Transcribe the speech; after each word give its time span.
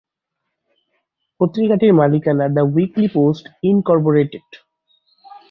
পত্রিকাটির 1.41 1.93
মালিকানা 1.93 2.45
the 2.47 2.63
weekly 2.75 3.07
post, 3.07 3.43
Incorporated. 3.63 4.47